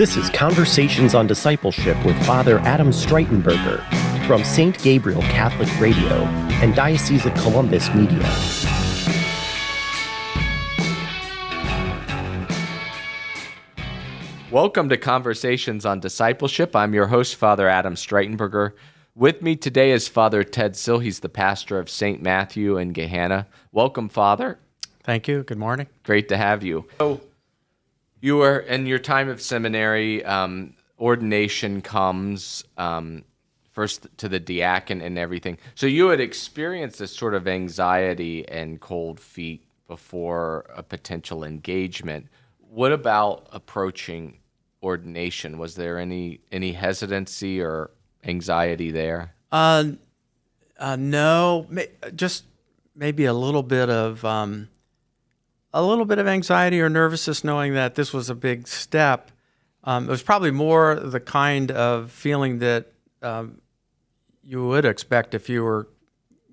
This 0.00 0.16
is 0.16 0.30
Conversations 0.30 1.14
on 1.14 1.26
Discipleship 1.26 2.02
with 2.06 2.16
Father 2.24 2.58
Adam 2.60 2.88
Streitenberger 2.88 3.84
from 4.26 4.42
St. 4.44 4.82
Gabriel 4.82 5.20
Catholic 5.20 5.68
Radio 5.78 6.24
and 6.62 6.74
Diocese 6.74 7.26
of 7.26 7.34
Columbus 7.34 7.94
Media. 7.94 8.22
Welcome 14.50 14.88
to 14.88 14.96
Conversations 14.96 15.84
on 15.84 16.00
Discipleship. 16.00 16.74
I'm 16.74 16.94
your 16.94 17.08
host, 17.08 17.36
Father 17.36 17.68
Adam 17.68 17.94
Streitenberger. 17.94 18.72
With 19.14 19.42
me 19.42 19.54
today 19.54 19.90
is 19.90 20.08
Father 20.08 20.42
Ted 20.42 20.76
Sill. 20.76 21.00
He's 21.00 21.20
the 21.20 21.28
pastor 21.28 21.78
of 21.78 21.90
St. 21.90 22.22
Matthew 22.22 22.78
in 22.78 22.94
Gahanna. 22.94 23.44
Welcome, 23.70 24.08
Father. 24.08 24.58
Thank 25.04 25.28
you. 25.28 25.42
Good 25.42 25.58
morning. 25.58 25.88
Great 26.04 26.30
to 26.30 26.38
have 26.38 26.62
you. 26.62 26.88
So, 26.96 27.20
you 28.20 28.36
were 28.36 28.58
in 28.58 28.86
your 28.86 28.98
time 28.98 29.28
of 29.28 29.40
seminary, 29.40 30.24
um, 30.24 30.74
ordination 30.98 31.80
comes 31.80 32.64
um, 32.76 33.24
first 33.72 34.06
to 34.18 34.28
the 34.28 34.40
diacon 34.40 35.02
and 35.02 35.18
everything. 35.18 35.58
So, 35.74 35.86
you 35.86 36.08
had 36.08 36.20
experienced 36.20 36.98
this 36.98 37.14
sort 37.14 37.34
of 37.34 37.48
anxiety 37.48 38.46
and 38.48 38.80
cold 38.80 39.18
feet 39.20 39.64
before 39.88 40.66
a 40.74 40.82
potential 40.82 41.44
engagement. 41.44 42.28
What 42.70 42.92
about 42.92 43.48
approaching 43.52 44.38
ordination? 44.82 45.58
Was 45.58 45.74
there 45.74 45.98
any 45.98 46.40
any 46.52 46.72
hesitancy 46.72 47.60
or 47.60 47.90
anxiety 48.24 48.90
there? 48.90 49.34
Uh, 49.50 49.84
uh, 50.78 50.96
no, 50.96 51.66
just 52.14 52.44
maybe 52.94 53.24
a 53.24 53.34
little 53.34 53.62
bit 53.62 53.90
of 53.90 54.24
um, 54.24 54.68
a 55.72 55.82
little 55.82 56.04
bit 56.04 56.18
of 56.18 56.26
anxiety 56.26 56.80
or 56.80 56.88
nervousness, 56.88 57.44
knowing 57.44 57.74
that 57.74 57.94
this 57.94 58.12
was 58.12 58.30
a 58.30 58.34
big 58.34 58.66
step. 58.66 59.30
Um, 59.84 60.04
it 60.04 60.10
was 60.10 60.22
probably 60.22 60.50
more 60.50 60.94
the 60.96 61.20
kind 61.20 61.70
of 61.70 62.10
feeling 62.10 62.58
that 62.58 62.92
um, 63.22 63.60
you 64.42 64.66
would 64.66 64.84
expect 64.84 65.34
if 65.34 65.48
you 65.48 65.62
were 65.62 65.88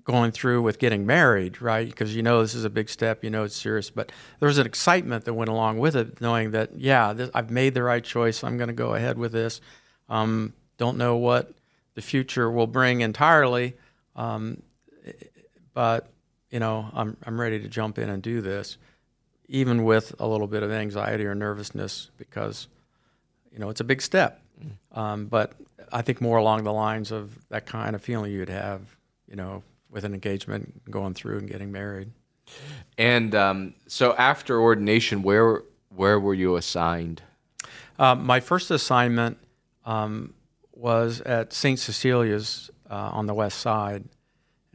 going 0.08 0.32
through 0.32 0.62
with 0.62 0.78
getting 0.78 1.04
married, 1.04 1.60
right? 1.60 1.86
Because 1.86 2.16
you 2.16 2.22
know 2.22 2.40
this 2.40 2.54
is 2.54 2.64
a 2.64 2.70
big 2.70 2.88
step, 2.88 3.22
you 3.22 3.28
know 3.28 3.44
it's 3.44 3.54
serious, 3.54 3.90
but 3.90 4.10
there 4.40 4.46
was 4.46 4.56
an 4.56 4.66
excitement 4.66 5.26
that 5.26 5.34
went 5.34 5.50
along 5.50 5.78
with 5.78 5.94
it, 5.94 6.18
knowing 6.22 6.52
that 6.52 6.70
yeah, 6.78 7.12
this, 7.12 7.30
I've 7.34 7.50
made 7.50 7.74
the 7.74 7.82
right 7.82 8.02
choice. 8.02 8.42
I'm 8.42 8.56
going 8.56 8.68
to 8.68 8.74
go 8.74 8.94
ahead 8.94 9.18
with 9.18 9.32
this. 9.32 9.60
Um, 10.08 10.54
don't 10.78 10.96
know 10.96 11.16
what 11.16 11.52
the 11.94 12.00
future 12.00 12.50
will 12.50 12.66
bring 12.66 13.02
entirely, 13.02 13.74
um, 14.16 14.62
but 15.74 16.10
you 16.50 16.58
know 16.58 16.88
I'm 16.94 17.18
I'm 17.26 17.38
ready 17.38 17.60
to 17.60 17.68
jump 17.68 17.98
in 17.98 18.08
and 18.08 18.22
do 18.22 18.40
this, 18.40 18.78
even 19.48 19.84
with 19.84 20.14
a 20.20 20.26
little 20.26 20.46
bit 20.46 20.62
of 20.62 20.70
anxiety 20.70 21.24
or 21.24 21.34
nervousness 21.34 22.10
because 22.18 22.68
you 23.52 23.58
know 23.58 23.70
it's 23.70 23.80
a 23.80 23.84
big 23.84 24.02
step. 24.02 24.42
Um, 24.92 25.26
but 25.26 25.52
I 25.92 26.02
think 26.02 26.20
more 26.20 26.38
along 26.38 26.64
the 26.64 26.72
lines 26.72 27.12
of 27.12 27.36
that 27.48 27.66
kind 27.66 27.94
of 27.94 28.02
feeling 28.02 28.32
you'd 28.32 28.48
have, 28.48 28.80
you 29.28 29.36
know, 29.36 29.62
with 29.90 30.04
an 30.04 30.14
engagement 30.14 30.90
going 30.90 31.14
through 31.14 31.38
and 31.38 31.48
getting 31.48 31.72
married. 31.72 32.10
And 32.96 33.34
um, 33.34 33.74
so 33.86 34.14
after 34.16 34.60
ordination, 34.60 35.22
where 35.22 35.62
where 35.94 36.18
were 36.20 36.34
you 36.34 36.56
assigned? 36.56 37.22
Uh, 37.98 38.14
my 38.14 38.40
first 38.40 38.70
assignment 38.70 39.38
um, 39.84 40.34
was 40.74 41.20
at 41.22 41.52
St. 41.52 41.78
Cecilia's 41.78 42.70
uh, 42.90 43.10
on 43.12 43.26
the 43.26 43.34
west 43.34 43.58
side, 43.58 44.04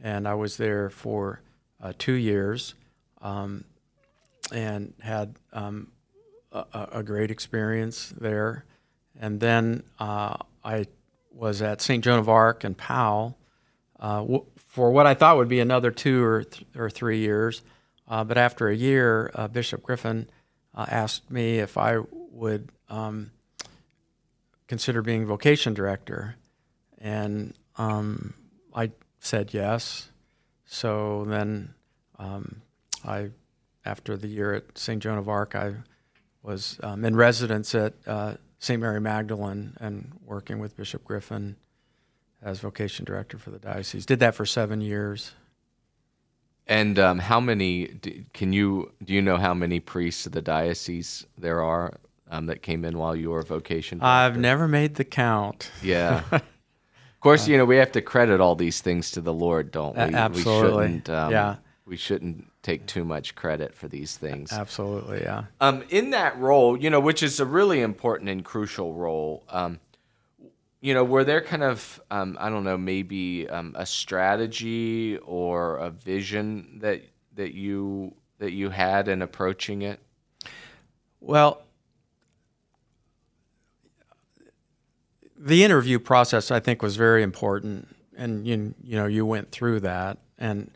and 0.02 0.28
I 0.28 0.34
was 0.34 0.56
there 0.56 0.90
for 0.90 1.40
uh, 1.82 1.92
two 1.98 2.12
years 2.12 2.74
um, 3.22 3.64
and 4.52 4.94
had 5.00 5.36
um, 5.52 5.92
a, 6.52 6.88
a, 6.92 7.02
great 7.02 7.30
experience 7.30 8.12
there. 8.20 8.64
And 9.18 9.40
then 9.40 9.82
uh, 9.98 10.36
I 10.64 10.86
was 11.30 11.62
at 11.62 11.80
St. 11.80 12.04
Joan 12.04 12.18
of 12.18 12.28
Arc 12.28 12.64
and 12.64 12.76
Powell 12.76 13.38
uh, 13.98 14.18
w- 14.18 14.44
for 14.56 14.90
what 14.90 15.06
I 15.06 15.14
thought 15.14 15.36
would 15.36 15.48
be 15.48 15.60
another 15.60 15.90
two 15.90 16.22
or, 16.22 16.44
th- 16.44 16.66
or 16.76 16.90
three 16.90 17.18
years. 17.18 17.62
Uh, 18.06 18.22
but 18.22 18.36
after 18.36 18.68
a 18.68 18.74
year, 18.76 19.30
Bishop 19.52 19.82
Griffin 19.82 20.28
asked 20.76 21.30
me 21.30 21.58
if 21.58 21.78
I 21.78 22.00
would 22.10 22.68
um, 22.88 23.30
consider 24.68 25.02
being 25.02 25.26
vocation 25.26 25.74
director? 25.74 26.36
And 26.98 27.54
um, 27.76 28.34
I 28.74 28.90
said 29.20 29.52
yes. 29.52 30.08
So 30.66 31.24
then 31.26 31.74
um, 32.18 32.62
I, 33.04 33.30
after 33.84 34.16
the 34.16 34.28
year 34.28 34.54
at 34.54 34.78
St. 34.78 35.02
Joan 35.02 35.18
of 35.18 35.28
Arc, 35.28 35.54
I 35.54 35.74
was 36.42 36.78
um, 36.82 37.04
in 37.04 37.16
residence 37.16 37.74
at 37.74 37.94
uh, 38.06 38.34
St. 38.58 38.80
Mary 38.80 39.00
Magdalene 39.00 39.76
and 39.80 40.12
working 40.24 40.58
with 40.58 40.76
Bishop 40.76 41.04
Griffin 41.04 41.56
as 42.42 42.60
vocation 42.60 43.04
director 43.04 43.38
for 43.38 43.50
the 43.50 43.58
diocese. 43.58 44.04
Did 44.06 44.20
that 44.20 44.34
for 44.34 44.44
seven 44.46 44.80
years. 44.80 45.32
And 46.66 46.98
um, 46.98 47.18
how 47.18 47.40
many 47.40 47.88
can 48.32 48.52
you 48.52 48.92
do? 49.02 49.14
You 49.14 49.22
know 49.22 49.36
how 49.36 49.52
many 49.52 49.80
priests 49.80 50.24
of 50.24 50.32
the 50.32 50.40
diocese 50.40 51.26
there 51.36 51.62
are 51.62 51.98
um, 52.30 52.46
that 52.46 52.62
came 52.62 52.84
in 52.86 52.96
while 52.96 53.14
you 53.14 53.30
were 53.30 53.42
vocation? 53.42 53.98
Director? 53.98 54.10
I've 54.10 54.38
never 54.38 54.66
made 54.66 54.94
the 54.94 55.04
count. 55.04 55.70
Yeah. 55.82 56.22
of 56.32 56.42
course, 57.20 57.46
you 57.46 57.58
know 57.58 57.66
we 57.66 57.76
have 57.76 57.92
to 57.92 58.00
credit 58.00 58.40
all 58.40 58.54
these 58.54 58.80
things 58.80 59.10
to 59.10 59.20
the 59.20 59.32
Lord, 59.32 59.72
don't 59.72 59.94
we? 59.94 60.02
Absolutely. 60.02 60.42
We 60.42 60.70
shouldn't, 60.70 61.10
um, 61.10 61.32
yeah. 61.32 61.56
We 61.86 61.96
shouldn't 61.96 62.46
take 62.62 62.86
too 62.86 63.04
much 63.04 63.34
credit 63.34 63.74
for 63.74 63.88
these 63.88 64.16
things. 64.16 64.52
Absolutely. 64.52 65.20
Yeah. 65.22 65.44
Um, 65.60 65.84
in 65.90 66.10
that 66.10 66.38
role, 66.38 66.78
you 66.78 66.88
know, 66.88 67.00
which 67.00 67.22
is 67.22 67.40
a 67.40 67.44
really 67.44 67.82
important 67.82 68.30
and 68.30 68.42
crucial 68.42 68.94
role. 68.94 69.44
Um, 69.50 69.80
you 70.80 70.94
know, 70.94 71.04
were 71.04 71.24
there 71.24 71.40
kind 71.42 71.62
of, 71.62 72.00
um, 72.10 72.36
I 72.40 72.48
don't 72.48 72.64
know, 72.64 72.78
maybe 72.78 73.48
um, 73.48 73.74
a 73.76 73.86
strategy 73.86 75.18
or 75.18 75.76
a 75.78 75.90
vision 75.90 76.78
that 76.80 77.02
that 77.36 77.54
you 77.54 78.14
that 78.38 78.52
you 78.52 78.70
had 78.70 79.08
in 79.08 79.22
approaching 79.22 79.82
it? 79.82 80.00
Well, 81.20 81.62
the 85.36 85.64
interview 85.64 85.98
process, 85.98 86.50
I 86.50 86.60
think, 86.60 86.82
was 86.82 86.96
very 86.96 87.22
important, 87.22 87.88
and 88.16 88.46
you 88.46 88.74
you 88.82 88.96
know 88.96 89.06
you 89.06 89.24
went 89.24 89.50
through 89.50 89.80
that, 89.80 90.18
and 90.38 90.70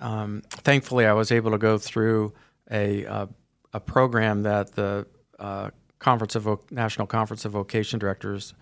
um, 0.00 0.42
thankfully, 0.48 1.06
I 1.06 1.12
was 1.12 1.30
able 1.30 1.50
to 1.52 1.58
go 1.58 1.78
through 1.78 2.32
a 2.70 3.06
uh, 3.06 3.26
a 3.72 3.80
program 3.80 4.42
that 4.42 4.72
the 4.72 5.06
uh, 5.38 5.70
Conference 5.98 6.34
of 6.34 6.42
Vo- 6.44 6.64
National 6.70 7.06
Conference 7.06 7.44
of 7.44 7.52
Vocation 7.52 7.98
Directors 7.98 8.54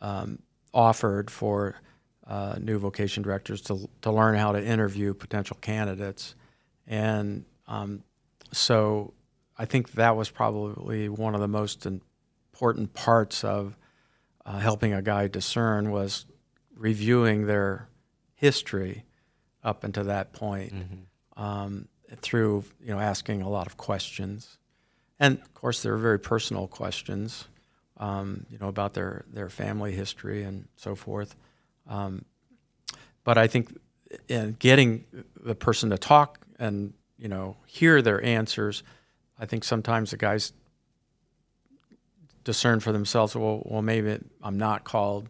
um, 0.00 0.40
offered 0.74 1.30
for 1.30 1.76
uh, 2.26 2.56
new 2.60 2.78
vocation 2.78 3.22
directors 3.22 3.60
to 3.62 3.88
to 4.02 4.10
learn 4.10 4.36
how 4.36 4.52
to 4.52 4.64
interview 4.64 5.14
potential 5.14 5.56
candidates, 5.60 6.34
and 6.86 7.44
um, 7.66 8.02
so 8.52 9.14
I 9.56 9.64
think 9.64 9.92
that 9.92 10.16
was 10.16 10.30
probably 10.30 11.08
one 11.08 11.34
of 11.34 11.40
the 11.40 11.48
most 11.48 11.86
important 11.86 12.94
parts 12.94 13.44
of 13.44 13.76
uh, 14.44 14.58
helping 14.58 14.92
a 14.92 15.02
guy 15.02 15.28
discern 15.28 15.90
was 15.90 16.26
reviewing 16.74 17.46
their 17.46 17.88
history 18.34 19.04
up 19.62 19.84
until 19.84 20.04
that 20.04 20.32
point 20.32 20.74
mm-hmm. 20.74 21.42
um, 21.42 21.88
through 22.16 22.64
you 22.80 22.92
know 22.92 23.00
asking 23.00 23.42
a 23.42 23.48
lot 23.48 23.66
of 23.66 23.76
questions, 23.76 24.58
and 25.18 25.38
of 25.38 25.54
course 25.54 25.82
there 25.82 25.94
are 25.94 25.98
very 25.98 26.18
personal 26.18 26.66
questions, 26.66 27.46
um, 27.98 28.46
you 28.50 28.58
know 28.58 28.68
about 28.68 28.94
their 28.94 29.24
their 29.32 29.48
family 29.48 29.92
history 29.92 30.42
and 30.42 30.66
so 30.76 30.94
forth. 30.94 31.36
Um, 31.88 32.24
but 33.24 33.38
I 33.38 33.46
think 33.46 33.78
in 34.28 34.56
getting 34.58 35.04
the 35.42 35.54
person 35.54 35.90
to 35.90 35.98
talk 35.98 36.40
and 36.58 36.94
you 37.18 37.28
know 37.28 37.56
hear 37.66 38.02
their 38.02 38.22
answers, 38.24 38.82
I 39.38 39.46
think 39.46 39.64
sometimes 39.64 40.10
the 40.10 40.16
guys 40.16 40.52
discern 42.44 42.80
for 42.80 42.92
themselves, 42.92 43.36
well, 43.36 43.62
well, 43.64 43.82
maybe 43.82 44.18
I'm 44.42 44.58
not 44.58 44.84
called 44.84 45.28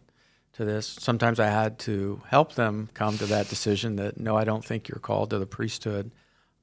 to 0.53 0.65
this. 0.65 0.85
Sometimes 0.87 1.39
I 1.39 1.47
had 1.47 1.79
to 1.79 2.21
help 2.27 2.55
them 2.55 2.89
come 2.93 3.17
to 3.17 3.25
that 3.27 3.49
decision 3.49 3.95
that 3.97 4.19
no, 4.19 4.35
I 4.35 4.43
don't 4.43 4.63
think 4.63 4.89
you're 4.89 4.99
called 4.99 5.29
to 5.31 5.39
the 5.39 5.45
priesthood. 5.45 6.11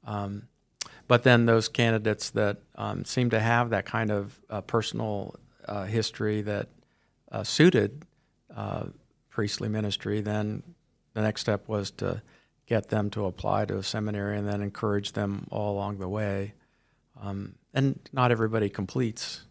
Um, 0.04 0.48
but 1.06 1.22
then 1.22 1.46
those 1.46 1.68
candidates 1.68 2.30
that 2.30 2.58
um, 2.74 3.04
seem 3.04 3.30
to 3.30 3.40
have 3.40 3.70
that 3.70 3.86
kind 3.86 4.10
of 4.10 4.38
uh, 4.50 4.60
personal 4.60 5.36
uh, 5.66 5.84
history 5.84 6.42
that 6.42 6.68
uh, 7.32 7.44
suited 7.44 8.04
uh, 8.54 8.84
priestly 9.30 9.68
ministry, 9.68 10.20
then 10.20 10.62
the 11.14 11.22
next 11.22 11.40
step 11.40 11.66
was 11.68 11.90
to 11.92 12.22
get 12.66 12.88
them 12.88 13.08
to 13.10 13.24
apply 13.24 13.64
to 13.64 13.78
a 13.78 13.82
seminary 13.82 14.36
and 14.36 14.46
then 14.46 14.60
encourage 14.60 15.12
them 15.12 15.46
all 15.50 15.72
along 15.72 15.98
the 15.98 16.08
way. 16.08 16.52
Um, 17.20 17.54
and 17.72 17.98
not 18.12 18.30
everybody 18.30 18.68
completes 18.68 19.42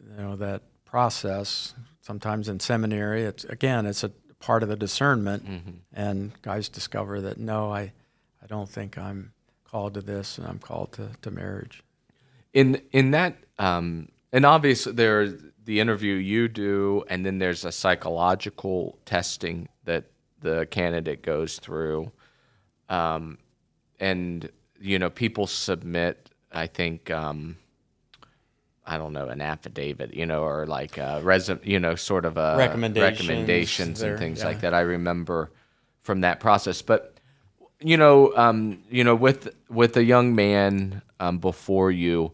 you 0.00 0.22
know 0.22 0.36
that 0.36 0.62
process. 0.84 1.74
Sometimes 2.06 2.48
in 2.48 2.60
seminary, 2.60 3.24
it's 3.24 3.42
again, 3.46 3.84
it's 3.84 4.04
a 4.04 4.12
part 4.38 4.62
of 4.62 4.68
the 4.68 4.76
discernment, 4.76 5.44
mm-hmm. 5.44 5.70
and 5.92 6.30
guys 6.40 6.68
discover 6.68 7.20
that 7.22 7.36
no, 7.36 7.72
I, 7.72 7.92
I 8.40 8.46
don't 8.46 8.68
think 8.68 8.96
I'm 8.96 9.32
called 9.64 9.94
to 9.94 10.02
this, 10.02 10.38
and 10.38 10.46
I'm 10.46 10.60
called 10.60 10.92
to, 10.92 11.10
to 11.22 11.32
marriage. 11.32 11.82
In 12.52 12.80
in 12.92 13.10
that, 13.10 13.34
um, 13.58 14.08
and 14.32 14.46
obviously 14.46 14.92
there's 14.92 15.32
the 15.64 15.80
interview 15.80 16.14
you 16.14 16.46
do, 16.46 17.02
and 17.08 17.26
then 17.26 17.38
there's 17.38 17.64
a 17.64 17.72
psychological 17.72 18.96
testing 19.04 19.68
that 19.82 20.04
the 20.42 20.68
candidate 20.70 21.22
goes 21.22 21.58
through, 21.58 22.12
um, 22.88 23.36
and 23.98 24.48
you 24.80 25.00
know 25.00 25.10
people 25.10 25.48
submit. 25.48 26.30
I 26.52 26.68
think. 26.68 27.10
Um, 27.10 27.56
I 28.86 28.98
don't 28.98 29.12
know, 29.12 29.28
an 29.28 29.40
affidavit, 29.40 30.14
you 30.14 30.26
know, 30.26 30.42
or 30.42 30.66
like 30.66 30.96
a 30.98 31.20
resume, 31.22 31.60
you 31.64 31.80
know, 31.80 31.94
sort 31.94 32.24
of 32.24 32.36
a 32.36 32.56
Recommendations 32.56 33.28
recommendations 33.28 34.00
there, 34.00 34.12
and 34.12 34.18
things 34.18 34.40
yeah. 34.40 34.46
like 34.46 34.60
that. 34.60 34.74
I 34.74 34.80
remember 34.80 35.50
from 36.02 36.20
that 36.20 36.40
process, 36.40 36.82
but 36.82 37.18
you 37.80 37.96
know, 37.96 38.34
um, 38.36 38.82
you 38.90 39.04
know, 39.04 39.14
with 39.14 39.48
with 39.68 39.96
a 39.96 40.04
young 40.04 40.34
man 40.34 41.02
um, 41.20 41.38
before 41.38 41.90
you 41.90 42.32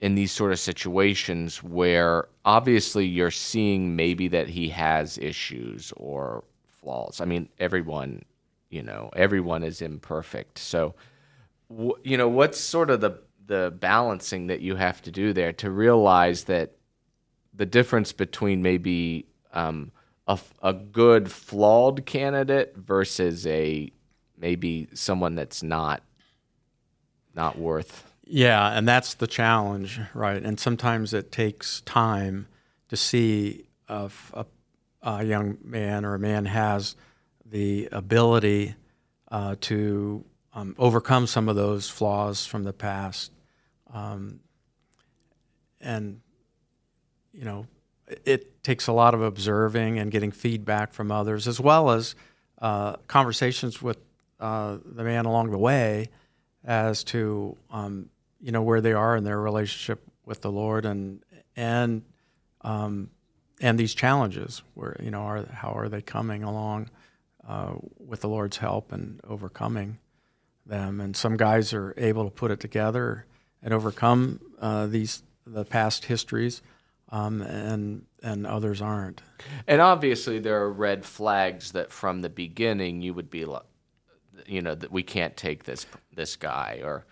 in 0.00 0.14
these 0.14 0.32
sort 0.32 0.52
of 0.52 0.58
situations 0.58 1.62
where 1.62 2.28
obviously 2.44 3.06
you're 3.06 3.30
seeing 3.30 3.96
maybe 3.96 4.28
that 4.28 4.48
he 4.48 4.68
has 4.68 5.16
issues 5.18 5.92
or 5.96 6.44
flaws. 6.68 7.20
I 7.20 7.24
mean, 7.24 7.48
everyone, 7.58 8.22
you 8.68 8.82
know, 8.82 9.10
everyone 9.16 9.62
is 9.62 9.80
imperfect. 9.80 10.58
So, 10.58 10.94
you 12.02 12.18
know, 12.18 12.28
what's 12.28 12.60
sort 12.60 12.90
of 12.90 13.00
the 13.00 13.12
the 13.46 13.74
balancing 13.78 14.46
that 14.46 14.60
you 14.60 14.76
have 14.76 15.02
to 15.02 15.10
do 15.10 15.32
there 15.32 15.52
to 15.52 15.70
realize 15.70 16.44
that 16.44 16.72
the 17.52 17.66
difference 17.66 18.12
between 18.12 18.62
maybe 18.62 19.26
um, 19.52 19.92
a, 20.26 20.38
a 20.62 20.72
good 20.72 21.30
flawed 21.30 22.06
candidate 22.06 22.74
versus 22.76 23.46
a 23.46 23.92
maybe 24.38 24.88
someone 24.94 25.34
that's 25.34 25.62
not 25.62 26.02
not 27.34 27.58
worth 27.58 28.12
Yeah, 28.26 28.76
and 28.76 28.88
that's 28.88 29.14
the 29.14 29.26
challenge, 29.26 30.00
right? 30.14 30.42
And 30.42 30.58
sometimes 30.58 31.12
it 31.12 31.30
takes 31.30 31.80
time 31.82 32.46
to 32.88 32.96
see 32.96 33.66
if 33.88 34.32
a, 34.34 34.46
a 35.02 35.22
young 35.24 35.58
man 35.62 36.04
or 36.04 36.14
a 36.14 36.18
man 36.18 36.46
has 36.46 36.96
the 37.44 37.88
ability 37.92 38.74
uh, 39.30 39.56
to 39.62 40.24
um, 40.54 40.74
overcome 40.78 41.26
some 41.26 41.48
of 41.48 41.56
those 41.56 41.88
flaws 41.88 42.46
from 42.46 42.64
the 42.64 42.72
past. 42.72 43.32
Um, 43.92 44.40
and, 45.80 46.20
you 47.32 47.44
know, 47.44 47.66
it- 48.24 48.50
takes 48.64 48.86
a 48.86 48.92
lot 48.92 49.14
of 49.14 49.22
observing 49.22 49.98
and 49.98 50.10
getting 50.10 50.32
feedback 50.32 50.92
from 50.92 51.12
others, 51.12 51.46
as 51.46 51.60
well 51.60 51.90
as 51.90 52.14
uh, 52.60 52.96
conversations 53.06 53.82
with 53.82 53.98
uh, 54.40 54.78
the 54.84 55.04
man 55.04 55.26
along 55.26 55.50
the 55.50 55.58
way 55.58 56.08
as 56.64 57.04
to 57.04 57.56
um, 57.70 58.08
you 58.40 58.50
know 58.50 58.62
where 58.62 58.80
they 58.80 58.94
are 58.94 59.16
in 59.16 59.22
their 59.24 59.38
relationship 59.38 60.02
with 60.24 60.40
the 60.40 60.50
Lord 60.50 60.86
and 60.86 61.22
and 61.56 62.02
um, 62.62 63.10
and 63.60 63.78
these 63.78 63.94
challenges 63.94 64.62
where 64.72 64.96
you 65.00 65.10
know 65.10 65.20
are 65.20 65.44
how 65.52 65.72
are 65.72 65.88
they 65.88 66.00
coming 66.02 66.42
along 66.42 66.88
uh, 67.46 67.74
with 67.98 68.22
the 68.22 68.28
Lord's 68.28 68.56
help 68.56 68.92
and 68.92 69.20
overcoming 69.24 69.98
them. 70.66 71.00
And 71.00 71.16
some 71.16 71.36
guys 71.36 71.72
are 71.72 71.94
able 71.96 72.24
to 72.24 72.30
put 72.30 72.50
it 72.50 72.60
together 72.60 73.26
and 73.62 73.72
overcome 73.72 74.40
uh, 74.60 74.86
these 74.86 75.22
the 75.46 75.64
past 75.64 76.06
histories 76.06 76.62
um, 77.10 77.42
and 77.42 78.04
and 78.22 78.46
others 78.46 78.82
aren't. 78.82 79.22
And 79.66 79.80
obviously, 79.80 80.38
there 80.38 80.62
are 80.62 80.72
red 80.72 81.04
flags 81.04 81.72
that 81.72 81.92
from 81.92 82.22
the 82.22 82.30
beginning 82.30 83.02
you 83.02 83.14
would 83.14 83.30
be, 83.30 83.44
li- 83.44 83.58
you 84.46 84.62
know, 84.62 84.74
that 84.74 84.90
we 84.90 85.02
can't 85.02 85.36
take 85.36 85.64
this 85.64 85.86
this 86.14 86.36
guy, 86.36 86.80
or, 86.82 87.04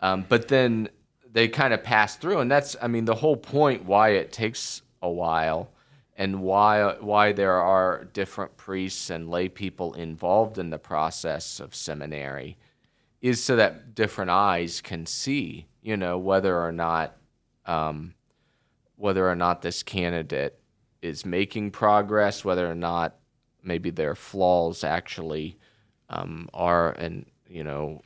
um, 0.00 0.24
but 0.28 0.48
then 0.48 0.88
they 1.32 1.48
kind 1.48 1.74
of 1.74 1.82
pass 1.82 2.16
through, 2.16 2.40
and 2.40 2.50
that's, 2.50 2.76
I 2.80 2.88
mean, 2.88 3.04
the 3.06 3.14
whole 3.14 3.36
point 3.36 3.84
why 3.84 4.10
it 4.10 4.32
takes 4.32 4.82
a 5.02 5.10
while, 5.10 5.70
and 6.16 6.40
why 6.40 6.96
why 7.00 7.32
there 7.32 7.60
are 7.60 8.04
different 8.12 8.56
priests 8.56 9.10
and 9.10 9.28
lay 9.28 9.48
people 9.48 9.94
involved 9.94 10.58
in 10.58 10.70
the 10.70 10.78
process 10.78 11.60
of 11.60 11.74
seminary, 11.74 12.56
is 13.22 13.42
so 13.42 13.56
that 13.56 13.94
different 13.94 14.30
eyes 14.30 14.82
can 14.82 15.06
see, 15.06 15.66
you 15.80 15.96
know, 15.96 16.18
whether 16.18 16.60
or 16.60 16.72
not. 16.72 17.16
Um, 17.64 18.14
whether 18.96 19.28
or 19.28 19.34
not 19.34 19.62
this 19.62 19.82
candidate 19.82 20.60
is 21.00 21.26
making 21.26 21.72
progress, 21.72 22.44
whether 22.44 22.70
or 22.70 22.74
not 22.74 23.16
maybe 23.60 23.90
their 23.90 24.14
flaws 24.14 24.84
actually 24.84 25.58
um, 26.08 26.48
are, 26.54 26.92
and 26.92 27.26
you 27.48 27.64
know, 27.64 28.00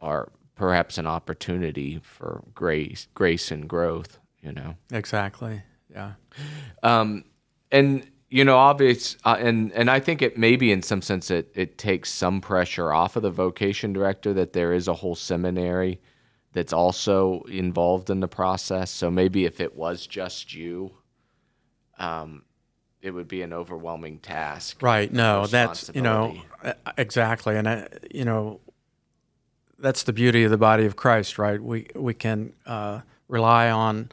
are 0.00 0.32
perhaps 0.56 0.98
an 0.98 1.06
opportunity 1.06 2.00
for 2.02 2.42
grace, 2.52 3.06
grace 3.14 3.52
and 3.52 3.68
growth. 3.68 4.18
You 4.40 4.50
know, 4.52 4.74
exactly 4.90 5.62
yeah 5.94 6.12
um, 6.82 7.24
and 7.70 8.06
you 8.32 8.46
know, 8.46 8.56
obvious, 8.56 9.18
uh, 9.26 9.36
and 9.38 9.70
and 9.72 9.90
I 9.90 10.00
think 10.00 10.22
it 10.22 10.38
maybe 10.38 10.72
in 10.72 10.82
some 10.82 11.02
sense 11.02 11.30
it 11.30 11.52
it 11.54 11.76
takes 11.76 12.10
some 12.10 12.40
pressure 12.40 12.90
off 12.90 13.14
of 13.14 13.22
the 13.22 13.30
vocation 13.30 13.92
director 13.92 14.32
that 14.32 14.54
there 14.54 14.72
is 14.72 14.88
a 14.88 14.94
whole 14.94 15.14
seminary 15.14 16.00
that's 16.54 16.72
also 16.72 17.42
involved 17.42 18.08
in 18.08 18.20
the 18.20 18.28
process. 18.28 18.90
So 18.90 19.10
maybe 19.10 19.44
if 19.44 19.60
it 19.60 19.76
was 19.76 20.06
just 20.06 20.54
you, 20.54 20.92
um, 21.98 22.44
it 23.02 23.10
would 23.10 23.28
be 23.28 23.42
an 23.42 23.52
overwhelming 23.52 24.18
task. 24.18 24.82
Right. 24.82 25.12
No, 25.12 25.46
that's 25.46 25.90
you 25.92 26.00
know 26.00 26.34
exactly, 26.96 27.58
and 27.58 27.68
I, 27.68 27.86
you 28.10 28.24
know 28.24 28.60
that's 29.78 30.04
the 30.04 30.14
beauty 30.14 30.42
of 30.44 30.50
the 30.50 30.56
body 30.56 30.86
of 30.86 30.96
Christ, 30.96 31.36
right? 31.36 31.62
We 31.62 31.88
we 31.94 32.14
can 32.14 32.54
uh, 32.64 33.02
rely 33.28 33.70
on 33.70 34.10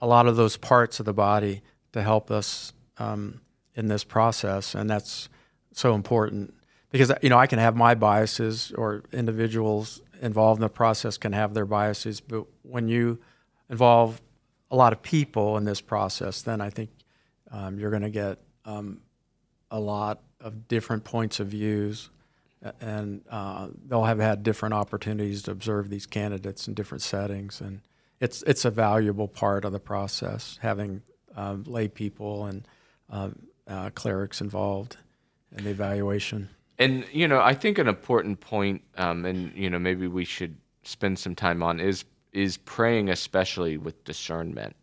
a 0.00 0.06
lot 0.06 0.26
of 0.26 0.36
those 0.36 0.56
parts 0.56 1.00
of 1.00 1.04
the 1.04 1.12
body 1.12 1.60
to 1.92 2.00
help 2.00 2.30
us 2.30 2.72
um, 2.96 3.42
in 3.78 3.86
this 3.86 4.02
process, 4.02 4.74
and 4.74 4.90
that's 4.90 5.28
so 5.72 5.94
important 5.94 6.52
because 6.90 7.12
you 7.22 7.28
know 7.28 7.38
I 7.38 7.46
can 7.46 7.60
have 7.60 7.76
my 7.76 7.94
biases, 7.94 8.72
or 8.76 9.04
individuals 9.12 10.02
involved 10.20 10.58
in 10.58 10.62
the 10.62 10.68
process 10.68 11.16
can 11.16 11.32
have 11.32 11.54
their 11.54 11.64
biases, 11.64 12.20
but 12.20 12.44
when 12.62 12.88
you 12.88 13.18
involve 13.70 14.20
a 14.70 14.76
lot 14.76 14.92
of 14.92 15.00
people 15.00 15.56
in 15.56 15.64
this 15.64 15.80
process, 15.80 16.42
then 16.42 16.60
I 16.60 16.70
think 16.70 16.90
um, 17.52 17.78
you're 17.78 17.90
going 17.90 18.02
to 18.02 18.10
get 18.10 18.38
um, 18.64 19.00
a 19.70 19.78
lot 19.78 20.20
of 20.40 20.66
different 20.66 21.04
points 21.04 21.38
of 21.38 21.46
views, 21.46 22.10
and 22.80 23.22
uh, 23.30 23.68
they'll 23.86 24.04
have 24.04 24.18
had 24.18 24.42
different 24.42 24.74
opportunities 24.74 25.42
to 25.42 25.52
observe 25.52 25.88
these 25.88 26.04
candidates 26.04 26.66
in 26.66 26.74
different 26.74 27.02
settings, 27.02 27.60
and 27.60 27.80
it's 28.18 28.42
it's 28.42 28.64
a 28.64 28.70
valuable 28.70 29.28
part 29.28 29.64
of 29.64 29.70
the 29.70 29.80
process 29.80 30.58
having 30.60 31.02
um, 31.36 31.62
lay 31.64 31.86
people 31.86 32.46
and 32.46 32.66
um, 33.10 33.38
uh, 33.68 33.90
clerics 33.90 34.40
involved 34.40 34.96
in 35.56 35.64
the 35.64 35.70
evaluation. 35.70 36.48
And 36.78 37.04
you 37.12 37.26
know, 37.26 37.40
I 37.40 37.54
think 37.54 37.78
an 37.78 37.88
important 37.88 38.40
point, 38.40 38.82
um, 38.96 39.24
and 39.24 39.52
you 39.54 39.68
know, 39.68 39.78
maybe 39.78 40.06
we 40.06 40.24
should 40.24 40.56
spend 40.84 41.18
some 41.18 41.34
time 41.34 41.62
on 41.62 41.80
is 41.80 42.04
is 42.32 42.56
praying, 42.58 43.08
especially 43.08 43.76
with 43.76 44.04
discernment. 44.04 44.76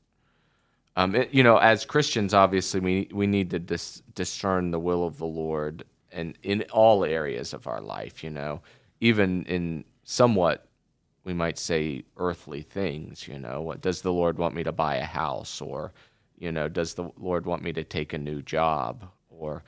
Um, 0.98 1.16
it, 1.16 1.34
you 1.34 1.44
know, 1.44 1.58
as 1.58 1.86
Christians, 1.86 2.34
obviously, 2.34 2.80
we 2.80 3.10
we 3.12 3.28
need 3.28 3.50
to 3.52 3.60
dis- 3.60 4.02
discern 4.14 4.72
the 4.72 4.80
will 4.80 5.06
of 5.06 5.18
the 5.18 5.26
Lord, 5.26 5.84
and 6.12 6.38
in 6.44 6.64
all 6.72 7.04
areas 7.06 7.54
of 7.54 7.68
our 7.68 7.82
life. 7.82 8.24
You 8.24 8.30
know, 8.30 8.62
even 9.00 9.46
in 9.46 9.86
somewhat, 10.04 10.68
we 11.24 11.34
might 11.34 11.58
say, 11.58 12.04
earthly 12.18 12.62
things. 12.62 13.28
You 13.28 13.40
know, 13.40 13.62
what 13.62 13.82
does 13.82 14.02
the 14.02 14.14
Lord 14.14 14.38
want 14.38 14.54
me 14.54 14.64
to 14.64 14.72
buy 14.72 14.96
a 14.96 15.06
house, 15.06 15.62
or 15.62 15.94
you 16.38 16.52
know, 16.52 16.68
does 16.68 16.94
the 16.94 17.10
Lord 17.18 17.46
want 17.46 17.64
me 17.64 17.74
to 17.74 17.84
take 17.84 18.14
a 18.14 18.18
new 18.18 18.42
job, 18.42 19.10
or 19.30 19.64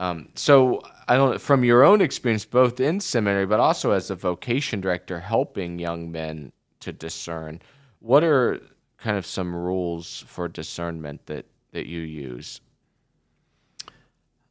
um, 0.00 0.28
so 0.34 0.80
I 1.08 1.16
don't 1.16 1.40
from 1.40 1.64
your 1.64 1.84
own 1.84 2.00
experience, 2.00 2.44
both 2.44 2.80
in 2.80 3.00
seminary, 3.00 3.46
but 3.46 3.60
also 3.60 3.90
as 3.92 4.10
a 4.10 4.14
vocation 4.14 4.80
director, 4.80 5.20
helping 5.20 5.78
young 5.78 6.12
men 6.12 6.52
to 6.80 6.92
discern. 6.92 7.60
What 8.00 8.22
are 8.22 8.60
kind 8.98 9.16
of 9.16 9.26
some 9.26 9.54
rules 9.54 10.24
for 10.26 10.48
discernment 10.48 11.26
that 11.26 11.46
that 11.72 11.86
you 11.86 12.00
use? 12.00 12.60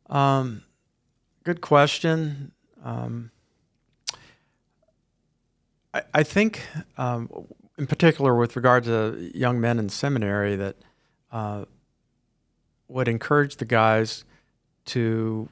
Um, 0.09 0.63
good 1.43 1.61
question. 1.61 2.51
Um, 2.83 3.31
I, 5.93 6.01
I 6.13 6.23
think, 6.23 6.61
um, 6.97 7.29
in 7.77 7.87
particular, 7.87 8.35
with 8.35 8.55
regard 8.55 8.83
to 8.85 9.31
young 9.33 9.59
men 9.59 9.79
in 9.79 9.89
seminary, 9.89 10.55
that 10.55 10.75
uh, 11.31 11.65
would 12.87 13.07
encourage 13.07 13.57
the 13.57 13.65
guys 13.65 14.23
to 14.85 15.49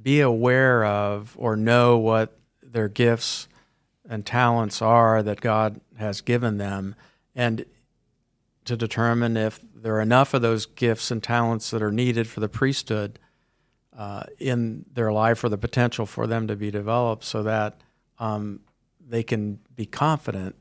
be 0.00 0.20
aware 0.20 0.84
of 0.84 1.34
or 1.38 1.56
know 1.56 1.98
what 1.98 2.38
their 2.62 2.88
gifts 2.88 3.48
and 4.08 4.24
talents 4.24 4.80
are 4.80 5.22
that 5.22 5.40
God 5.40 5.80
has 5.96 6.20
given 6.20 6.58
them, 6.58 6.94
and 7.34 7.64
to 8.64 8.76
determine 8.76 9.36
if 9.36 9.60
there 9.74 9.96
are 9.96 10.00
enough 10.00 10.34
of 10.34 10.42
those 10.42 10.66
gifts 10.66 11.10
and 11.10 11.22
talents 11.22 11.70
that 11.70 11.82
are 11.82 11.92
needed 11.92 12.26
for 12.26 12.40
the 12.40 12.48
priesthood 12.48 13.18
uh, 13.96 14.24
in 14.38 14.84
their 14.92 15.12
life 15.12 15.42
or 15.42 15.48
the 15.48 15.58
potential 15.58 16.06
for 16.06 16.26
them 16.26 16.46
to 16.48 16.56
be 16.56 16.70
developed 16.70 17.24
so 17.24 17.42
that 17.42 17.80
um, 18.18 18.60
they 19.08 19.22
can 19.22 19.58
be 19.74 19.86
confident 19.86 20.54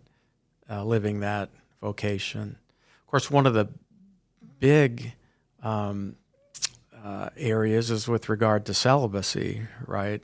uh, 0.70 0.84
living 0.84 1.20
that 1.20 1.50
vocation. 1.82 2.58
Course, 3.16 3.32
one 3.32 3.48
of 3.48 3.54
the 3.54 3.70
big 4.60 5.14
um, 5.64 6.18
uh, 7.02 7.30
areas 7.38 7.90
is 7.90 8.10
with 8.10 8.28
regard 8.28 8.66
to 8.66 8.74
celibacy, 8.74 9.62
right? 9.88 10.22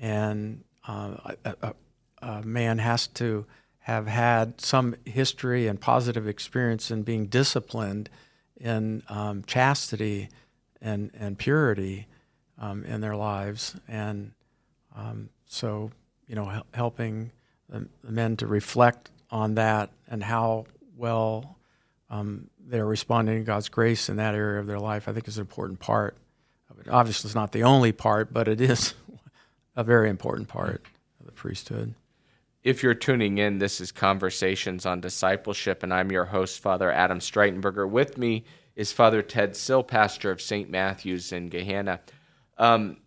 And 0.00 0.64
uh, 0.88 1.34
a, 1.44 1.74
a, 2.20 2.42
man 2.42 2.78
has 2.78 3.06
to 3.06 3.46
have 3.78 4.08
had 4.08 4.60
some 4.60 4.96
history 5.04 5.68
and 5.68 5.80
positive 5.80 6.26
experience 6.26 6.90
in 6.90 7.04
being 7.04 7.26
disciplined 7.26 8.10
in 8.56 9.04
um, 9.08 9.44
chastity 9.44 10.28
and, 10.82 11.12
and 11.16 11.38
purity 11.38 12.08
um, 12.58 12.84
in 12.86 13.02
their 13.02 13.14
lives. 13.14 13.76
And 13.86 14.32
um, 14.96 15.28
so, 15.46 15.92
you 16.26 16.34
know, 16.34 16.62
helping 16.74 17.30
the, 17.68 17.86
men 18.02 18.36
to 18.38 18.48
reflect 18.48 19.10
on 19.30 19.54
that 19.54 19.90
and 20.08 20.24
how 20.24 20.66
well 20.96 21.56
um, 22.10 22.48
they're 22.58 22.86
responding 22.86 23.38
to 23.38 23.44
God's 23.44 23.68
grace 23.68 24.08
in 24.08 24.16
that 24.16 24.34
area 24.34 24.60
of 24.60 24.66
their 24.66 24.78
life, 24.78 25.08
I 25.08 25.12
think 25.12 25.26
is 25.28 25.38
an 25.38 25.42
important 25.42 25.80
part. 25.80 26.16
Obviously, 26.90 27.28
it's 27.28 27.34
not 27.34 27.52
the 27.52 27.64
only 27.64 27.92
part, 27.92 28.32
but 28.32 28.48
it 28.48 28.60
is 28.60 28.94
a 29.76 29.82
very 29.82 30.08
important 30.10 30.48
part 30.48 30.84
of 31.20 31.26
the 31.26 31.32
priesthood. 31.32 31.94
If 32.62 32.82
you're 32.82 32.94
tuning 32.94 33.38
in, 33.38 33.58
this 33.58 33.80
is 33.80 33.92
Conversations 33.92 34.86
on 34.86 35.00
Discipleship, 35.00 35.82
and 35.82 35.94
I'm 35.94 36.10
your 36.12 36.24
host, 36.24 36.60
Father 36.60 36.90
Adam 36.90 37.18
Streitenberger. 37.18 37.88
With 37.88 38.18
me 38.18 38.44
is 38.74 38.92
Father 38.92 39.22
Ted 39.22 39.56
Sill, 39.56 39.82
pastor 39.82 40.30
of 40.30 40.40
St. 40.40 40.68
Matthew's 40.68 41.32
in 41.32 41.48
Gahanna. 41.48 42.00
Um, 42.58 42.98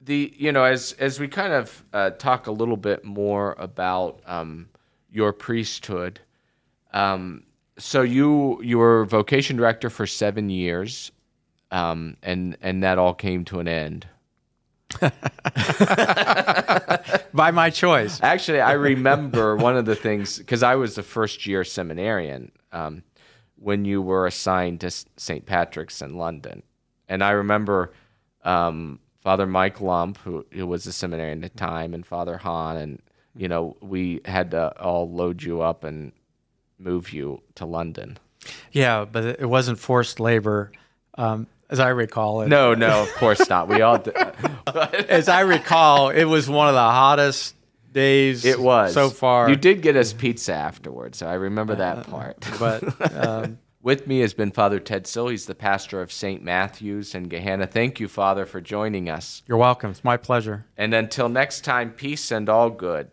the 0.00 0.32
you 0.36 0.52
know 0.52 0.64
as 0.64 0.92
as 0.98 1.20
we 1.20 1.28
kind 1.28 1.52
of 1.52 1.84
uh, 1.92 2.10
talk 2.10 2.46
a 2.46 2.52
little 2.52 2.76
bit 2.76 3.04
more 3.04 3.54
about 3.58 4.20
um, 4.26 4.68
your 5.10 5.32
priesthood. 5.32 6.20
Um, 6.92 7.44
so 7.82 8.02
you 8.02 8.62
you 8.62 8.78
were 8.78 9.04
vocation 9.04 9.56
director 9.56 9.90
for 9.90 10.06
seven 10.06 10.48
years, 10.48 11.10
um, 11.72 12.16
and 12.22 12.56
and 12.62 12.84
that 12.84 12.96
all 12.96 13.12
came 13.12 13.44
to 13.46 13.58
an 13.58 13.66
end. 13.66 14.06
By 17.34 17.50
my 17.50 17.70
choice. 17.70 18.20
Actually, 18.22 18.60
I 18.60 18.72
remember 18.72 19.56
one 19.56 19.76
of 19.76 19.84
the 19.84 19.96
things 19.96 20.38
because 20.38 20.62
I 20.62 20.76
was 20.76 20.94
the 20.94 21.02
first 21.02 21.44
year 21.46 21.64
seminarian 21.64 22.52
um, 22.70 23.02
when 23.56 23.84
you 23.84 24.00
were 24.00 24.26
assigned 24.26 24.80
to 24.82 24.90
St. 25.16 25.44
Patrick's 25.44 26.02
in 26.02 26.16
London, 26.16 26.62
and 27.08 27.24
I 27.24 27.30
remember 27.30 27.94
um, 28.44 29.00
Father 29.22 29.46
Mike 29.46 29.80
Lump, 29.80 30.18
who, 30.18 30.46
who 30.52 30.66
was 30.66 30.86
a 30.86 30.92
seminarian 30.92 31.42
at 31.42 31.52
the 31.52 31.58
time, 31.58 31.94
and 31.94 32.06
Father 32.06 32.36
Hahn, 32.36 32.76
and 32.76 33.02
you 33.34 33.48
know 33.48 33.76
we 33.80 34.20
had 34.24 34.52
to 34.52 34.78
all 34.80 35.10
load 35.10 35.42
you 35.42 35.62
up 35.62 35.82
and 35.82 36.12
move 36.82 37.12
you 37.12 37.42
to 37.56 37.66
London. 37.66 38.18
Yeah, 38.72 39.04
but 39.04 39.24
it 39.24 39.48
wasn't 39.48 39.78
forced 39.78 40.20
labor, 40.20 40.72
um, 41.14 41.46
as 41.70 41.80
I 41.80 41.90
recall 41.90 42.42
it. 42.42 42.48
No, 42.48 42.74
no, 42.74 43.02
of 43.02 43.14
course 43.14 43.48
not. 43.48 43.68
We 43.68 43.80
all, 43.82 43.98
did. 43.98 44.16
as 44.66 45.28
I 45.28 45.40
recall, 45.40 46.10
it 46.10 46.24
was 46.24 46.48
one 46.48 46.68
of 46.68 46.74
the 46.74 46.80
hottest 46.80 47.54
days. 47.92 48.44
It 48.44 48.60
was 48.60 48.92
so 48.92 49.10
far. 49.10 49.48
You 49.48 49.56
did 49.56 49.82
get 49.82 49.96
us 49.96 50.12
pizza 50.12 50.54
afterwards, 50.54 51.18
so 51.18 51.26
I 51.26 51.34
remember 51.34 51.76
that 51.76 51.98
uh, 51.98 52.04
part. 52.04 52.44
But 52.58 53.16
um, 53.26 53.58
with 53.82 54.06
me 54.06 54.20
has 54.20 54.34
been 54.34 54.50
Father 54.50 54.78
Ted 54.78 55.06
Sill. 55.06 55.28
He's 55.28 55.46
the 55.46 55.54
pastor 55.54 56.00
of 56.00 56.12
St. 56.12 56.42
Matthew's 56.42 57.14
in 57.14 57.28
Gahanna. 57.28 57.70
Thank 57.70 58.00
you, 58.00 58.08
Father, 58.08 58.46
for 58.46 58.60
joining 58.60 59.08
us. 59.08 59.42
You're 59.46 59.58
welcome. 59.58 59.90
It's 59.90 60.04
my 60.04 60.16
pleasure. 60.16 60.66
And 60.76 60.94
until 60.94 61.28
next 61.28 61.62
time, 61.62 61.90
peace 61.92 62.30
and 62.30 62.48
all 62.48 62.70
good. 62.70 63.10